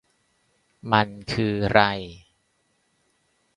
[0.91, 1.81] มันคือไร